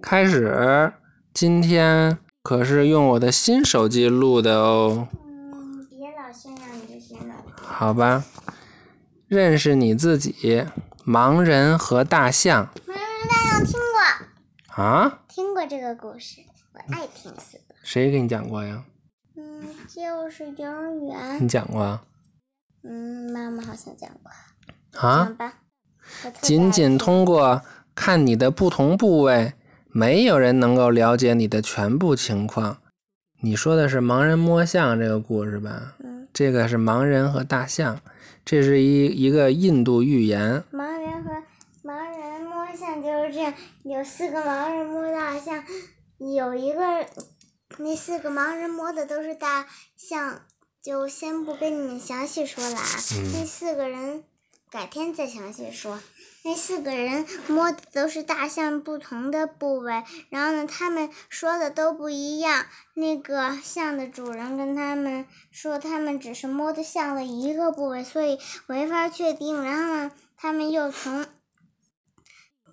[0.00, 0.92] 开始。
[1.32, 5.08] 今天可是用我的新手机录的哦。
[5.24, 7.34] 嗯，别老炫耀你这些了。
[7.56, 8.24] 好吧。
[9.26, 10.66] 认识你自己。
[11.06, 12.70] 盲人和大象。
[12.86, 12.98] 盲人
[13.28, 14.82] 大象听过。
[14.82, 15.20] 啊？
[15.28, 16.42] 听过这个故事，
[16.72, 17.74] 我爱听死了。
[17.82, 18.84] 谁给你讲过呀？
[19.36, 21.42] 嗯，就是幼儿园。
[21.42, 22.00] 你讲过？
[22.82, 24.30] 嗯，妈妈好像讲过。
[25.00, 25.24] 啊？
[25.24, 25.54] 讲吧。
[26.40, 27.62] 仅仅通过
[28.00, 29.54] 看你的不同部位。
[29.90, 32.78] 没有人能够了解你的全部情况。
[33.42, 35.96] 你说的是盲人摸象这个故事吧？
[35.98, 36.28] 嗯。
[36.32, 38.00] 这个是盲人和大象，
[38.44, 40.62] 这是一一个印度寓言。
[40.72, 41.30] 盲人和
[41.82, 45.64] 盲人摸象就是这样，有四个盲人摸大象，
[46.36, 47.04] 有一个
[47.78, 50.42] 那四个盲人摸的都是大象，
[50.80, 52.86] 就先不跟你们详细说了啊。
[53.32, 54.22] 那四个人
[54.70, 56.00] 改天再详细说。
[56.44, 62.66] 那四个人摸的都是大象不同的部位，然后呢，他们说的都不一样。
[62.94, 69.62] 那个象的主人跟他们说，他们只是摸的象的一个部位，所以没法确定。
[69.62, 71.26] 然后呢，他们又从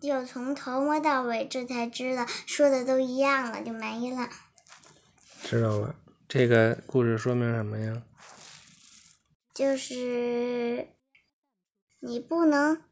[0.00, 4.28] 又从头摸到尾，这才知道说的都一样了，就没了。
[5.42, 5.94] 知道了，
[6.28, 8.02] 这个故事说明什么呀？
[9.54, 10.88] 就是
[12.04, 12.82] 你不能。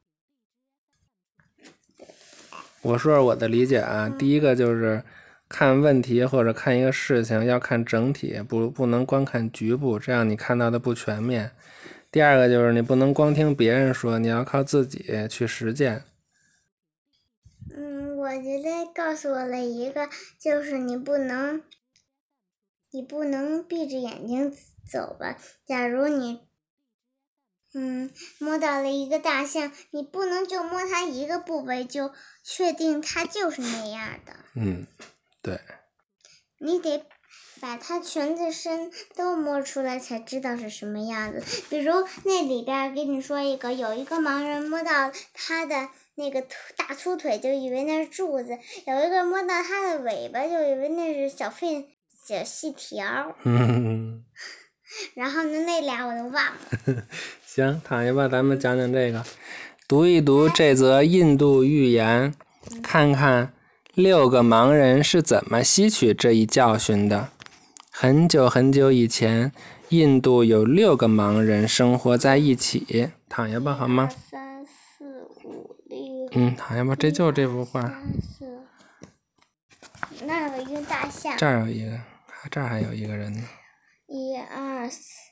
[2.83, 5.03] 我说说我的理解啊，第一个就是
[5.48, 11.50] 看问题或者看一个事情要看整体，不不能光看局部，这样你看到的不全面。
[12.12, 16.05] 第二个就是你不能光听别人说，你要靠自己去实践。
[17.75, 20.08] 嗯，我觉得告诉我了一个，
[20.41, 21.62] 就是你不能，
[22.92, 24.55] 你不能闭着眼睛
[24.88, 25.36] 走吧。
[25.66, 26.48] 假如你。
[27.72, 34.32] 嗯，摸到了一个大象，你不能就摸它一个部位就确定它就是那样的。
[34.54, 34.86] 嗯，
[35.42, 35.60] 对。
[36.58, 37.06] 你得
[37.60, 41.42] 把它全身都摸出来才知道是什么样子。
[41.70, 41.92] 比如
[42.25, 46.42] 那里边给你说一个，有一个盲人摸到他的那个
[46.76, 53.34] 大粗腿，就以为那是柱子；有一个摸到他的尾巴，就以为那是小废小细条。
[54.91, 55.11] 嗯。
[55.15, 57.03] 然后呢，那俩我都忘了。
[57.47, 59.25] 行，躺下吧，咱们讲讲这个，
[59.89, 62.34] 读一读这则印度寓言，
[62.83, 63.53] 看看
[63.95, 67.28] 六个盲人是怎么吸取这一教训的。
[67.91, 69.53] 很久很久以前，
[69.89, 73.11] 印度有六个盲人生活在一起。
[73.28, 74.09] 躺下吧，好吗？
[74.31, 75.05] 三四
[75.45, 76.28] 五六。
[76.33, 77.81] 嗯，躺下吧，这就是这幅画。
[80.25, 81.37] 那有一个大象。
[81.37, 81.99] 这儿有一个，
[82.51, 83.43] 这儿还有一个人呢。
[84.12, 85.31] 一二四，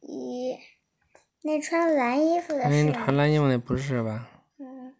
[0.00, 0.56] 一。
[1.42, 2.62] 那穿蓝衣服的
[2.92, 4.28] 穿蓝衣服的不是吧？
[4.60, 4.94] 嗯，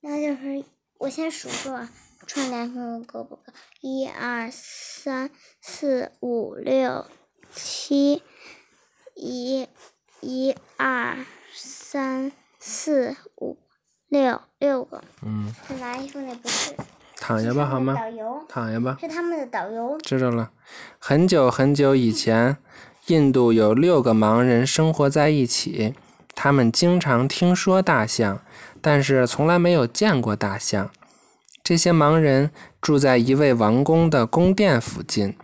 [0.00, 0.62] 那就是
[0.98, 1.90] 我先数数啊，
[2.26, 3.44] 穿蓝衣服够不够？
[3.80, 5.30] 一二三
[5.62, 7.06] 四五六
[7.54, 8.22] 七，
[9.14, 9.66] 一，
[10.20, 13.56] 一二三四五
[14.06, 15.02] 六六个。
[15.22, 15.50] 嗯。
[15.66, 16.76] 穿蓝衣服的不是。
[17.20, 17.94] 躺下吧，好吗？
[17.94, 18.44] 导游。
[18.48, 18.96] 躺下吧。
[19.00, 19.96] 是他们的导游。
[20.02, 20.50] 知道了。
[20.98, 22.56] 很久很久以前。
[23.06, 25.94] 印度有六个盲人生活在一起，
[26.34, 28.40] 他们经常听说大象，
[28.80, 30.90] 但是从来没有见过大象。
[31.64, 35.34] 这些盲人住在一位王公的宫殿附近，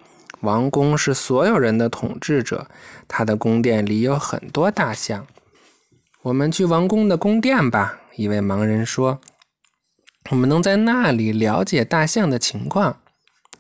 [0.43, 2.69] 王公是所有人的统治者，
[3.09, 5.27] 他的宫殿里有很多大象。
[6.23, 9.19] 我们去王宫的宫殿吧，一位盲人说
[10.31, 12.99] ：“我们能在那里了解大象的情况。”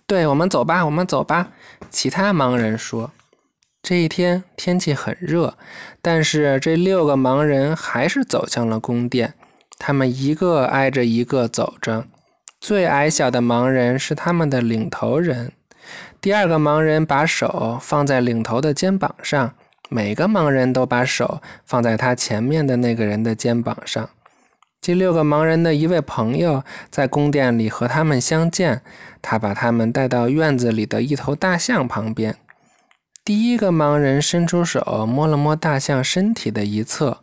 [0.06, 1.48] 对，我们走吧，我们走吧。
[1.90, 3.10] 其他盲人说。
[3.82, 5.56] 这一天天气很热，
[6.02, 9.34] 但是这六个盲人还是走向了宫殿。
[9.78, 12.06] 他们一个挨着一个走着，
[12.60, 15.52] 最矮小的盲人是他们的领头人。
[16.20, 19.54] 第二个盲人把手放在领头的肩膀上，
[19.88, 24.10] 每个盲人都把手放在他前面的那个人的肩膀上。
[24.80, 28.82] 这六个盲人的一位朋友在宫殿里和他们相见，
[29.20, 32.36] 他把他们带到院子里的一头大象旁边。
[33.24, 37.22] 第一个盲人伸出手摸了摸大象身体的一侧，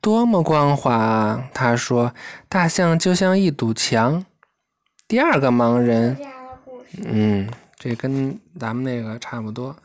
[0.00, 1.48] 多么光滑啊！
[1.54, 2.12] 他说
[2.50, 4.26] ：“大象就像一堵墙。”
[5.06, 6.18] 第二个盲人，
[7.04, 9.76] 嗯，这跟咱们那个差不多。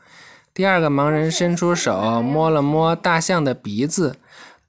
[0.52, 4.16] 第二个盲人伸出手摸了摸大象的鼻子，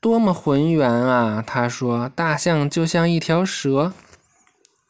[0.03, 1.41] 多么浑圆啊！
[1.47, 3.93] 他说：“大象就像一条蛇。”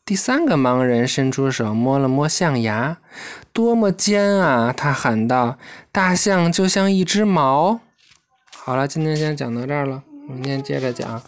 [0.04, 2.98] 第三个盲人伸出手摸了摸象牙，
[3.54, 4.74] 多么尖啊！
[4.76, 5.60] 他喊道
[5.94, 7.80] ：“大象就像一只毛。”
[8.58, 11.22] 好了，今天先讲到这儿了，明天接着讲。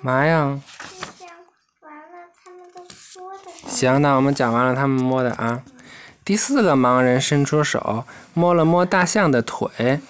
[0.00, 0.38] 嘛呀？
[0.46, 0.60] 完了，
[2.44, 3.22] 他们都说
[3.68, 5.62] 行，那我们讲完了他们摸的啊。
[6.24, 8.02] 第四个盲人伸出手
[8.34, 10.00] 摸了摸大象的腿，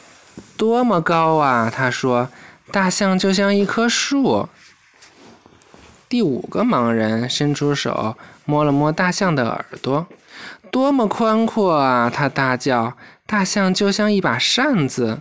[0.57, 1.71] 多么高啊！
[1.73, 2.29] 他说
[2.73, 4.49] ：“大象就像一棵树。”
[6.09, 8.17] 第五个盲人伸出手
[8.47, 10.07] 摸了摸大象的耳朵，
[10.71, 12.09] 多么宽阔啊！
[12.09, 12.95] 他大叫
[13.27, 15.21] ：“大象就像一把扇子。”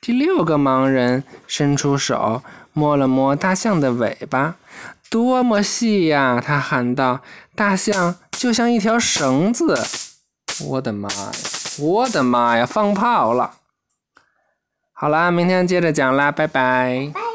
[0.00, 4.54] 第六个盲人伸出手摸了摸大象的尾巴，
[5.10, 6.40] 多么细呀！
[6.40, 7.20] 他喊道
[7.56, 9.84] ：“大象就像一条绳子。”
[10.64, 11.32] 我的妈呀！
[11.80, 12.64] 我的妈呀！
[12.64, 13.57] 放炮了！
[15.00, 17.27] 好啦，明天接着讲啦，拜拜。